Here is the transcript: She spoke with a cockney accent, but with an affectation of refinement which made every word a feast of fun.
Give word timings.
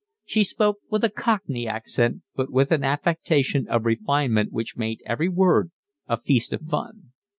She 0.25 0.43
spoke 0.43 0.79
with 0.89 1.03
a 1.03 1.11
cockney 1.11 1.67
accent, 1.67 2.23
but 2.35 2.51
with 2.51 2.71
an 2.71 2.83
affectation 2.83 3.67
of 3.67 3.85
refinement 3.85 4.51
which 4.51 4.75
made 4.75 5.03
every 5.05 5.29
word 5.29 5.69
a 6.07 6.19
feast 6.19 6.53
of 6.53 6.63
fun. 6.63 7.11